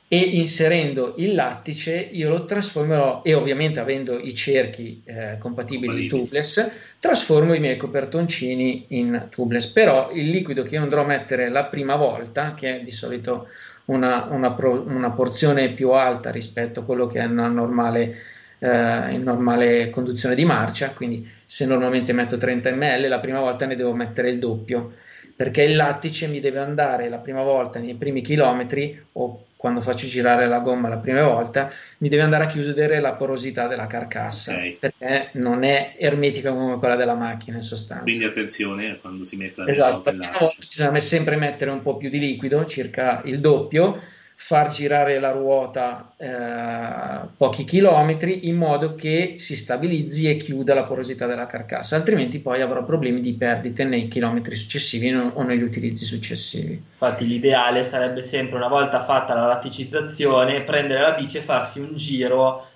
e 0.08 0.18
inserendo 0.18 1.12
il 1.18 1.34
lattice, 1.34 1.94
io 1.94 2.30
lo 2.30 2.46
trasformerò 2.46 3.20
e 3.22 3.34
ovviamente 3.34 3.78
avendo 3.78 4.18
i 4.18 4.34
cerchi 4.34 5.02
eh, 5.04 5.36
compatibili 5.38 6.06
tubeless, 6.08 6.72
trasformo 6.98 7.52
i 7.52 7.60
miei 7.60 7.76
copertoncini 7.76 8.86
in 8.88 9.26
tubeless. 9.28 9.66
Però 9.66 10.10
il 10.10 10.30
liquido 10.30 10.62
che 10.62 10.76
io 10.76 10.82
andrò 10.82 11.02
a 11.02 11.06
mettere 11.06 11.50
la 11.50 11.66
prima 11.66 11.96
volta, 11.96 12.54
che 12.54 12.80
è 12.80 12.82
di 12.82 12.92
solito 12.92 13.48
una, 13.86 14.26
una, 14.30 14.52
pro, 14.52 14.84
una 14.86 15.10
porzione 15.10 15.72
più 15.72 15.90
alta 15.90 16.30
rispetto 16.30 16.80
a 16.80 16.84
quello 16.84 17.06
che 17.06 17.20
è 17.20 17.24
una 17.24 17.48
normale, 17.48 18.16
eh, 18.58 19.12
in 19.12 19.22
normale 19.22 19.90
conduzione 19.90 20.34
di 20.34 20.44
marcia, 20.44 20.92
quindi 20.92 21.28
se 21.44 21.66
normalmente 21.66 22.12
metto 22.12 22.36
30 22.36 22.70
ml, 22.72 23.08
la 23.08 23.20
prima 23.20 23.40
volta 23.40 23.66
ne 23.66 23.76
devo 23.76 23.94
mettere 23.94 24.30
il 24.30 24.38
doppio, 24.38 24.94
perché 25.34 25.62
il 25.62 25.76
lattice 25.76 26.28
mi 26.28 26.40
deve 26.40 26.58
andare 26.58 27.08
la 27.08 27.18
prima 27.18 27.42
volta 27.42 27.78
nei 27.78 27.94
primi 27.94 28.22
chilometri 28.22 29.04
o 29.12 29.45
quando 29.56 29.80
faccio 29.80 30.06
girare 30.06 30.46
la 30.46 30.60
gomma 30.60 30.88
la 30.88 30.98
prima 30.98 31.24
volta, 31.24 31.72
mi 31.98 32.08
deve 32.08 32.22
andare 32.22 32.44
a 32.44 32.46
chiudere 32.46 33.00
la 33.00 33.14
porosità 33.14 33.66
della 33.66 33.86
carcassa 33.86 34.52
okay. 34.52 34.76
perché 34.78 35.30
non 35.32 35.64
è 35.64 35.96
ermetica 35.98 36.52
come 36.52 36.78
quella 36.78 36.96
della 36.96 37.14
macchina 37.14 37.56
in 37.56 37.62
sostanza. 37.62 38.04
Quindi 38.04 38.24
attenzione 38.24 38.98
quando 38.98 39.24
si 39.24 39.36
mette 39.36 39.62
la 39.62 39.70
esatto, 39.70 40.10
prima 40.10 40.36
volta 40.38 40.56
bisogna 40.68 41.00
sempre 41.00 41.36
mettere 41.36 41.70
un 41.70 41.82
po' 41.82 41.96
più 41.96 42.10
di 42.10 42.18
liquido, 42.18 42.66
circa 42.66 43.22
il 43.24 43.40
doppio, 43.40 43.98
far 44.38 44.68
girare 44.68 45.18
la 45.18 45.32
ruota 45.32 46.12
eh, 46.18 47.26
pochi 47.36 47.64
chilometri 47.64 48.46
in 48.48 48.56
modo 48.56 48.94
che 48.94 49.36
si 49.38 49.56
stabilizzi 49.56 50.28
e 50.28 50.36
chiuda 50.36 50.74
la 50.74 50.84
porosità 50.84 51.26
della 51.26 51.46
carcassa, 51.46 51.96
altrimenti 51.96 52.38
poi 52.38 52.60
avrò 52.60 52.84
problemi 52.84 53.20
di 53.20 53.32
perdite 53.32 53.84
nei 53.84 54.08
chilometri 54.08 54.54
successivi 54.54 55.12
o 55.12 55.42
negli 55.42 55.62
utilizzi 55.62 56.04
successivi. 56.04 56.72
Infatti 56.72 57.26
l'ideale 57.26 57.82
sarebbe 57.82 58.22
sempre 58.22 58.56
una 58.56 58.68
volta 58.68 59.02
fatta 59.02 59.34
la 59.34 59.46
latticizzazione 59.46 60.62
prendere 60.62 61.00
la 61.00 61.12
bici 61.12 61.38
e 61.38 61.40
farsi 61.40 61.80
un 61.80 61.96
giro 61.96 62.66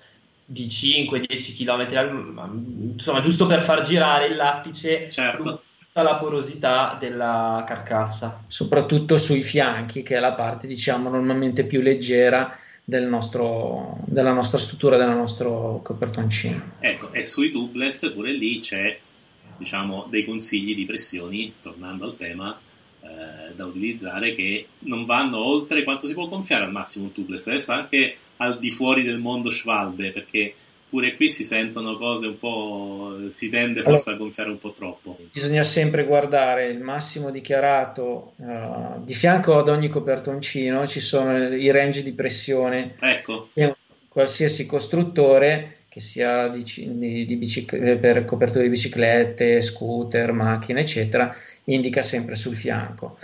di 0.43 0.65
5-10 0.65 1.55
km, 1.55 2.93
insomma 2.93 3.21
giusto 3.21 3.45
per 3.45 3.61
far 3.61 3.83
girare 3.83 4.25
il 4.25 4.35
lattice 4.35 5.09
certo 5.09 5.61
la 5.93 6.15
porosità 6.15 6.95
della 6.99 7.63
carcassa. 7.67 8.43
Soprattutto 8.47 9.17
sui 9.17 9.41
fianchi, 9.41 10.03
che 10.03 10.15
è 10.15 10.19
la 10.19 10.33
parte 10.33 10.67
diciamo 10.67 11.09
normalmente 11.09 11.65
più 11.65 11.81
leggera 11.81 12.57
del 12.83 13.07
nostro, 13.07 13.97
della 14.05 14.33
nostra 14.33 14.57
struttura, 14.57 14.97
del 14.97 15.09
nostro 15.09 15.81
copertoncino. 15.83 16.71
Ecco, 16.79 17.11
e 17.11 17.23
sui 17.25 17.51
tubeless 17.51 18.11
pure 18.13 18.31
lì 18.31 18.59
c'è 18.59 18.97
diciamo 19.57 20.07
dei 20.09 20.25
consigli 20.25 20.73
di 20.73 20.85
pressioni, 20.85 21.53
tornando 21.61 22.05
al 22.05 22.17
tema, 22.17 22.57
eh, 23.01 23.53
da 23.53 23.65
utilizzare 23.65 24.33
che 24.33 24.67
non 24.79 25.05
vanno 25.05 25.37
oltre 25.37 25.83
quanto 25.83 26.07
si 26.07 26.13
può 26.13 26.27
gonfiare 26.27 26.65
al 26.65 26.71
massimo 26.71 27.05
un 27.05 27.11
tubeless, 27.11 27.47
adesso 27.47 27.71
anche 27.71 28.15
al 28.37 28.57
di 28.57 28.71
fuori 28.71 29.03
del 29.03 29.19
mondo 29.19 29.51
Schwalbe, 29.51 30.09
perché 30.09 30.55
pure 30.91 31.15
qui 31.15 31.29
si 31.29 31.45
sentono 31.45 31.95
cose 31.95 32.27
un 32.27 32.37
po'. 32.37 33.17
si 33.29 33.47
tende 33.47 33.81
forse 33.81 34.09
allora, 34.09 34.15
a 34.15 34.25
gonfiare 34.25 34.49
un 34.49 34.57
po' 34.57 34.71
troppo. 34.73 35.17
Bisogna 35.31 35.63
sempre 35.63 36.03
guardare 36.03 36.67
il 36.67 36.81
massimo 36.81 37.31
dichiarato 37.31 38.33
uh, 38.35 39.01
di 39.01 39.13
fianco 39.13 39.57
ad 39.57 39.69
ogni 39.69 39.87
copertoncino 39.87 40.85
ci 40.87 40.99
sono 40.99 41.55
i 41.55 41.71
range 41.71 42.03
di 42.03 42.11
pressione. 42.11 42.93
Ecco. 42.99 43.49
E 43.53 43.73
qualsiasi 44.09 44.65
costruttore 44.65 45.77
che 45.87 46.01
sia 46.01 46.49
di, 46.49 46.63
di, 46.65 47.25
di 47.25 47.35
bicic- 47.37 47.95
per 47.95 48.25
coperture 48.25 48.63
di 48.63 48.69
biciclette, 48.69 49.61
scooter, 49.61 50.33
macchine, 50.33 50.81
eccetera, 50.81 51.33
indica 51.65 52.01
sempre 52.01 52.35
sul 52.35 52.55
fianco. 52.55 53.17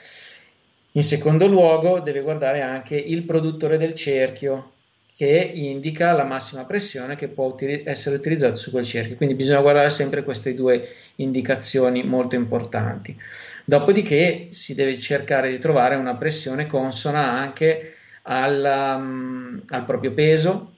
In 0.94 1.04
secondo 1.04 1.48
luogo 1.48 2.00
deve 2.00 2.22
guardare 2.22 2.62
anche 2.62 2.96
il 2.96 3.24
produttore 3.24 3.78
del 3.78 3.94
cerchio, 3.94 4.72
che 5.18 5.52
indica 5.52 6.12
la 6.12 6.26
massima 6.26 6.66
pressione 6.66 7.16
che 7.16 7.28
può 7.28 7.48
util- 7.48 7.82
essere 7.86 8.18
utilizzata 8.18 8.54
su 8.54 8.70
quel 8.70 8.86
cerchio. 8.86 9.16
Quindi 9.16 9.34
bisogna 9.34 9.62
guardare 9.62 9.90
sempre 9.90 10.24
queste 10.24 10.54
due 10.54 10.90
indicazioni 11.16 12.04
molto 12.04 12.36
importanti. 12.36 13.20
Dopodiché 13.66 14.50
si 14.52 14.76
deve 14.76 14.96
cercare 15.00 15.50
di 15.50 15.58
trovare 15.58 15.96
una 15.96 16.16
pressione 16.16 16.68
consona 16.68 17.32
anche 17.32 17.96
al, 18.22 18.96
um, 19.00 19.64
al 19.70 19.86
proprio 19.86 20.12
peso, 20.12 20.74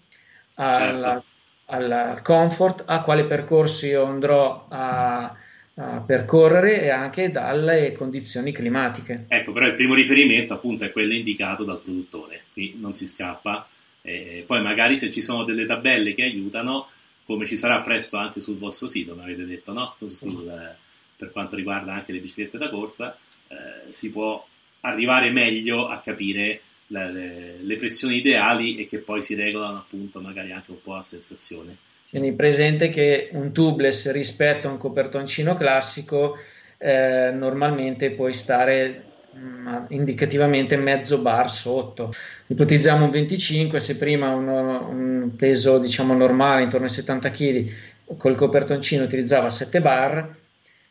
al, 0.55 0.93
certo. 0.93 1.23
al, 1.65 2.19
comfort, 2.23 2.83
a 2.85 3.01
quale 3.01 3.25
percorso 3.25 3.87
io 3.87 4.05
andrò 4.05 4.67
a, 4.69 5.35
a 5.73 5.99
percorrere 5.99 6.83
e 6.83 6.89
anche 6.89 7.29
dalle 7.29 7.91
condizioni 7.91 8.53
climatiche. 8.53 9.25
Ecco, 9.27 9.51
però 9.51 9.65
il 9.65 9.75
primo 9.75 9.95
riferimento 9.95 10.53
appunto 10.53 10.85
è 10.85 10.93
quello 10.93 11.11
indicato 11.11 11.65
dal 11.65 11.81
produttore, 11.81 12.43
qui 12.53 12.77
non 12.79 12.93
si 12.93 13.05
scappa 13.05 13.67
e 14.01 14.43
poi 14.45 14.61
magari 14.61 14.97
se 14.97 15.09
ci 15.11 15.21
sono 15.21 15.43
delle 15.43 15.65
tabelle 15.65 16.13
che 16.13 16.23
aiutano, 16.23 16.87
come 17.25 17.45
ci 17.45 17.55
sarà 17.57 17.81
presto 17.81 18.17
anche 18.17 18.39
sul 18.39 18.57
vostro 18.57 18.87
sito, 18.87 19.15
mi 19.15 19.23
avete 19.23 19.45
detto, 19.45 19.71
no? 19.71 19.95
Sul, 20.07 20.75
per 21.15 21.31
quanto 21.31 21.55
riguarda 21.55 21.93
anche 21.93 22.11
le 22.11 22.19
biciclette 22.19 22.57
da 22.57 22.69
corsa, 22.69 23.17
eh, 23.49 23.91
si 23.91 24.11
può 24.11 24.45
arrivare 24.81 25.29
meglio 25.29 25.87
a 25.87 25.99
capire 25.99 26.61
le, 26.87 27.11
le, 27.11 27.55
le, 27.61 27.75
pressioni 27.75 28.17
ideali 28.17 28.77
e 28.77 28.87
che 28.87 28.99
poi 28.99 29.21
si 29.21 29.35
regolano 29.35 29.77
appunto 29.77 30.21
magari 30.21 30.51
anche 30.51 30.71
un 30.71 30.81
po' 30.81 30.95
a 30.95 31.03
sensazione. 31.03 31.75
Tieni 32.07 32.33
presente 32.33 32.89
che 32.89 33.29
un 33.33 33.51
tubeless 33.51 34.11
rispetto 34.11 34.67
a 34.67 34.71
un 34.71 34.79
copertoncino 34.79 35.55
classico 35.55 36.37
eh, 36.77 37.31
normalmente 37.31 38.11
puoi 38.11 38.33
stare 38.33 39.08
mh, 39.39 39.85
indicativamente 39.89 40.75
mezzo 40.77 41.21
bar 41.21 41.49
sotto 41.51 42.11
ipotizziamo 42.47 43.05
un 43.05 43.11
25, 43.11 43.79
se 43.79 43.97
prima 43.97 44.29
uno, 44.29 44.87
un 44.89 45.35
peso 45.35 45.77
diciamo 45.79 46.13
normale 46.13 46.63
intorno 46.63 46.85
ai 46.85 46.91
70 46.91 47.31
kg 47.31 47.71
col 48.17 48.35
copertoncino 48.35 49.03
utilizzava 49.03 49.49
7 49.49 49.81
bar, 49.81 50.35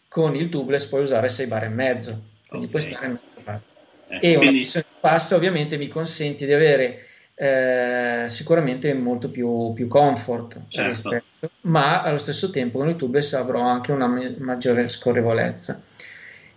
con 0.08 0.36
il 0.36 0.48
tubeless 0.48 0.86
puoi 0.86 1.02
usare 1.02 1.28
6 1.28 1.46
bar 1.46 1.64
e 1.64 1.68
mezzo, 1.68 2.22
quindi 2.48 2.66
okay. 2.66 2.80
puoi 2.80 2.92
stare 2.92 3.08
mezzo 3.08 3.42
bar. 3.44 3.60
Eh, 4.08 4.32
e 4.32 4.36
quindi... 4.36 4.64
una 4.64 4.84
passa 5.00 5.34
ovviamente 5.34 5.76
mi 5.76 5.88
consente 5.88 6.46
di 6.46 6.52
avere 6.52 7.06
eh, 7.34 8.26
sicuramente 8.28 8.92
molto 8.94 9.30
più, 9.30 9.72
più 9.74 9.88
comfort, 9.88 10.60
certo. 10.68 11.10
rispetto, 11.10 11.50
ma 11.62 12.02
allo 12.02 12.18
stesso 12.18 12.50
tempo 12.50 12.78
con 12.78 12.88
il 12.88 12.96
tubeless 12.96 13.34
avrò 13.34 13.60
anche 13.60 13.92
una 13.92 14.06
maggiore 14.38 14.88
scorrevolezza. 14.88 15.82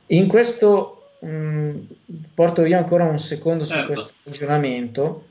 In 0.07 0.27
questo 0.27 1.00
mh, 1.21 1.79
porto 2.33 2.63
via 2.63 2.77
ancora 2.77 3.05
un 3.05 3.19
secondo 3.19 3.65
certo. 3.65 3.81
su 3.81 3.87
questo 3.87 4.13
ragionamento. 4.23 5.27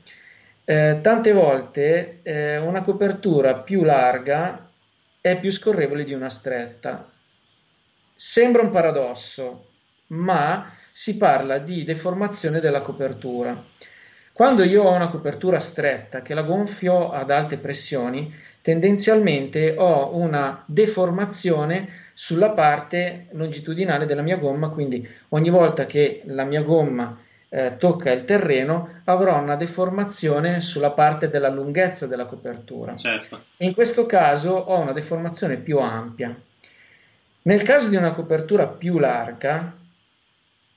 Eh, 0.63 0.99
tante 1.01 1.33
volte 1.33 2.19
eh, 2.23 2.57
una 2.57 2.81
copertura 2.81 3.59
più 3.59 3.83
larga 3.83 4.69
è 5.19 5.39
più 5.39 5.51
scorrevole 5.51 6.03
di 6.03 6.13
una 6.13 6.29
stretta. 6.29 7.09
Sembra 8.15 8.61
un 8.61 8.71
paradosso, 8.71 9.67
ma 10.07 10.73
si 10.91 11.17
parla 11.17 11.57
di 11.57 11.83
deformazione 11.83 12.59
della 12.59 12.81
copertura. 12.81 13.63
Quando 14.33 14.63
io 14.63 14.83
ho 14.83 14.93
una 14.93 15.09
copertura 15.09 15.59
stretta 15.59 16.21
che 16.21 16.33
la 16.33 16.43
gonfio 16.43 17.11
ad 17.11 17.31
alte 17.31 17.57
pressioni, 17.57 18.33
tendenzialmente 18.61 19.75
ho 19.77 20.15
una 20.15 20.63
deformazione 20.65 22.00
sulla 22.13 22.51
parte 22.51 23.27
longitudinale 23.31 24.05
della 24.05 24.21
mia 24.21 24.37
gomma, 24.37 24.69
quindi 24.69 25.07
ogni 25.29 25.49
volta 25.49 25.85
che 25.85 26.21
la 26.25 26.43
mia 26.43 26.61
gomma 26.61 27.17
eh, 27.53 27.75
tocca 27.77 28.11
il 28.11 28.23
terreno 28.23 29.01
avrò 29.03 29.37
una 29.37 29.55
deformazione 29.55 30.61
sulla 30.61 30.91
parte 30.91 31.29
della 31.29 31.49
lunghezza 31.49 32.07
della 32.07 32.25
copertura. 32.25 32.95
Certo. 32.95 33.43
in 33.57 33.73
questo 33.73 34.05
caso 34.05 34.51
ho 34.51 34.79
una 34.79 34.93
deformazione 34.93 35.57
più 35.57 35.79
ampia. 35.79 36.33
Nel 37.43 37.63
caso 37.63 37.89
di 37.89 37.95
una 37.95 38.13
copertura 38.13 38.67
più 38.67 38.99
larga, 38.99 39.75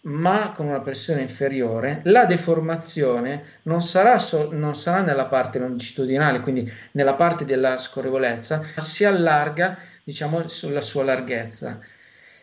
ma 0.00 0.52
con 0.54 0.66
una 0.66 0.80
pressione 0.80 1.22
inferiore, 1.22 2.00
la 2.04 2.24
deformazione 2.24 3.60
non 3.62 3.82
sarà, 3.82 4.18
so- 4.18 4.50
non 4.52 4.74
sarà 4.74 5.02
nella 5.02 5.26
parte 5.26 5.58
longitudinale, 5.58 6.40
quindi 6.40 6.70
nella 6.92 7.14
parte 7.14 7.44
della 7.44 7.78
scorrevolezza, 7.78 8.64
ma 8.74 8.82
si 8.82 9.04
allarga 9.04 9.78
diciamo 10.04 10.48
sulla 10.48 10.82
sua 10.82 11.02
larghezza. 11.02 11.80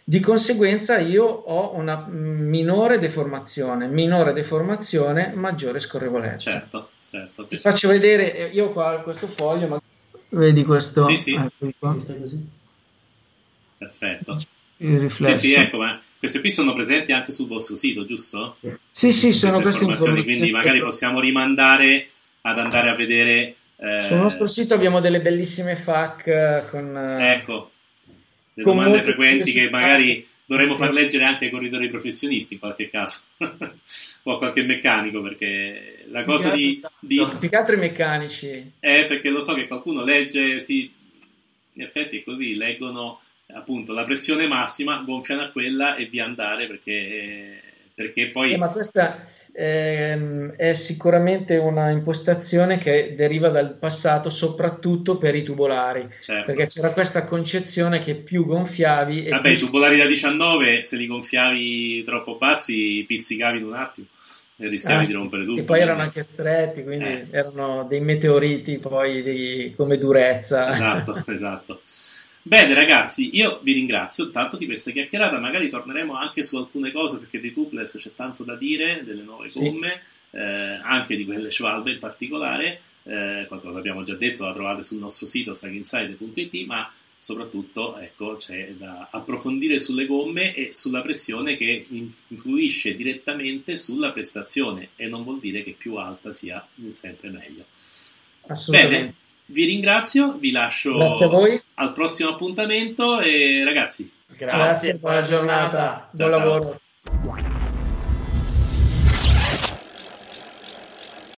Di 0.04 0.20
conseguenza 0.20 0.98
io 0.98 1.24
ho 1.26 1.76
una 1.76 2.08
minore 2.10 2.98
deformazione, 2.98 3.88
minore 3.88 4.34
deformazione, 4.34 5.32
maggiore 5.36 5.80
scorrevolezza. 5.80 6.52
Certo, 6.52 6.90
certo. 7.10 7.46
Ti 7.46 7.58
faccio 7.58 7.88
vedere, 7.88 8.50
io 8.52 8.72
qua 8.72 9.00
questo 9.02 9.28
foglio, 9.28 9.68
ma 9.68 9.82
vedi 10.30 10.64
questo? 10.66 11.04
Sì, 11.04 11.18
sì. 11.18 11.34
Ecco 11.36 11.96
Perfetto. 13.78 14.44
Sì, 14.78 15.36
sì, 15.36 15.54
ecco, 15.54 15.78
ma 15.78 16.02
queste 16.18 16.40
qui 16.40 16.52
sono 16.52 16.74
presenti 16.74 17.12
anche 17.12 17.32
sul 17.32 17.48
vostro 17.48 17.76
sito, 17.76 18.04
giusto? 18.04 18.58
Sì, 18.90 19.14
sì, 19.14 19.32
sono 19.32 19.62
queste 19.62 19.84
informazioni, 19.84 20.20
informazioni. 20.20 20.24
Quindi 20.24 20.52
magari 20.52 20.82
possiamo 20.82 21.20
rimandare 21.20 22.10
ad 22.42 22.58
andare 22.58 22.90
a 22.90 22.96
vedere... 22.96 23.56
Eh... 23.84 24.02
Sul 24.02 24.18
nostro 24.18 24.46
sito 24.46 24.76
abbiamo 24.76 25.00
delle 25.00 25.22
bellissime 25.22 25.76
FAQ 25.76 26.28
eh, 26.28 26.64
con... 26.70 26.96
Eh, 26.96 27.34
ecco, 27.34 27.72
le 28.54 28.64
con 28.64 28.76
domande 28.76 29.02
frequenti 29.02 29.52
che 29.52 29.72
magari 29.72 30.28
dovremmo 30.46 30.74
sì. 30.74 30.80
far 30.80 30.92
leggere 30.92 31.24
anche 31.24 31.46
ai 31.46 31.52
corridori 31.52 31.90
professionisti 31.90 32.54
in 32.54 32.60
qualche 32.60 32.90
caso. 32.90 33.22
O 34.24 34.34
a 34.34 34.38
qualche 34.38 34.62
meccanico 34.62 35.20
perché 35.20 36.04
la 36.12 36.24
cosa 36.24 36.52
di, 36.52 36.80
di... 37.00 37.26
più 37.40 37.50
che 37.50 37.56
altro 37.56 37.74
i 37.74 37.80
meccanici. 37.80 38.74
È 38.78 39.06
perché 39.08 39.32
lo 39.32 39.42
so 39.42 39.56
che 39.56 39.66
qualcuno 39.66 40.04
legge 40.04 40.60
sì, 40.60 40.94
in 41.74 41.82
effetti 41.82 42.20
è 42.20 42.24
così 42.24 42.56
leggono 42.56 43.20
appunto 43.48 43.94
la 43.94 44.04
pressione 44.04 44.48
massima, 44.48 45.02
gonfiano 45.04 45.42
a 45.42 45.50
quella 45.50 45.96
e 45.96 46.06
via 46.06 46.26
andare 46.26 46.68
perché, 46.68 47.62
perché 47.96 48.28
poi... 48.28 48.54
Eh, 48.54 48.58
ma 48.58 48.70
questa 48.70 49.26
ehm, 49.62 50.54
è 50.56 50.74
sicuramente 50.74 51.58
una 51.58 51.92
impostazione 51.92 52.78
che 52.78 53.14
deriva 53.16 53.50
dal 53.50 53.78
passato, 53.78 54.30
soprattutto 54.30 55.18
per 55.18 55.36
i 55.36 55.44
tubolari, 55.44 56.08
certo. 56.20 56.48
perché 56.48 56.66
c'era 56.66 56.92
questa 56.92 57.24
concezione 57.26 58.00
che 58.00 58.16
più 58.16 58.46
gonfiavi... 58.46 59.30
Vabbè, 59.30 59.42
più... 59.42 59.52
i 59.52 59.58
tubolari 59.58 59.98
da 59.98 60.08
19, 60.08 60.84
se 60.84 60.98
li 60.98 61.06
gonfiavi 61.06 62.04
troppo 62.04 62.38
bassi, 62.38 63.04
pizzicavi 63.08 63.60
in 63.60 63.66
un 63.66 63.74
attimo 63.74 64.08
e 64.58 64.68
rischiavi 64.68 65.04
ah, 65.04 65.08
di 65.08 65.14
rompere 65.14 65.46
tutto. 65.46 65.62
E 65.62 65.64
poi 65.64 65.80
erano 65.80 66.02
anche 66.02 66.22
stretti, 66.22 66.84
quindi 66.84 67.06
eh. 67.06 67.28
erano 67.32 67.86
dei 67.90 68.00
meteoriti 68.00 68.78
poi 68.78 69.24
di, 69.24 69.74
come 69.76 69.98
durezza. 69.98 70.72
Esatto, 70.72 71.24
esatto. 71.32 71.82
Bene 72.44 72.74
ragazzi, 72.74 73.36
io 73.36 73.60
vi 73.62 73.74
ringrazio 73.74 74.32
tanto 74.32 74.58
di 74.58 74.66
questa 74.66 74.90
chiacchierata, 74.90 75.40
magari 75.40 75.70
torneremo 75.70 76.16
anche 76.16 76.44
su 76.44 76.58
alcune 76.58 76.92
cose 76.92 77.20
perché 77.20 77.40
di 77.40 77.54
Tuples 77.54 77.98
c'è 77.98 78.12
tanto 78.16 78.44
da 78.44 78.56
dire, 78.56 79.04
delle 79.06 79.22
nuove 79.22 79.48
gomme, 79.54 80.02
sì. 80.30 80.38
eh, 80.38 80.80
anche 80.82 81.16
di 81.16 81.24
quelle 81.24 81.52
Schwalbe 81.52 81.92
in 81.92 82.00
particolare, 82.00 82.82
eh, 83.04 83.46
qualcosa 83.48 83.78
abbiamo 83.78 84.02
già 84.02 84.16
detto, 84.16 84.46
la 84.46 84.54
trovate 84.54 84.84
sul 84.84 84.98
nostro 84.98 85.28
sito 85.28 85.54
saginside.it, 85.54 86.66
ma 86.66 86.92
soprattutto 87.16 88.00
ecco, 88.00 88.38
c'è 88.38 88.74
da 88.76 89.10
approfondire 89.12 89.80
sulle 89.80 90.08
gomme 90.08 90.56
e 90.56 90.72
sulla 90.74 91.02
pressione 91.02 91.56
che 91.56 91.86
influisce 91.90 92.96
direttamente 92.96 93.78
sulla 93.78 94.10
prestazione 94.10 94.90
e 94.96 95.06
non 95.06 95.24
vuol 95.24 95.40
dire 95.40 95.62
che 95.62 95.76
più 95.78 95.98
alta 95.98 96.34
sia 96.34 96.68
sempre 96.94 97.30
meglio. 97.30 97.66
Assolutamente. 98.48 98.98
Bene, 98.98 99.14
vi 99.52 99.66
ringrazio, 99.66 100.36
vi 100.40 100.52
lascio 100.52 100.98
al 101.76 101.92
prossimo 101.94 102.30
appuntamento 102.30 103.20
e 103.20 103.64
ragazzi. 103.64 104.12
Grazie, 104.28 104.58
Grazie 104.58 104.94
buona 104.96 105.22
giornata, 105.22 106.10
buon 106.12 106.32
ciao, 106.32 106.40
lavoro. 106.40 106.80
Ciao. 107.04 107.41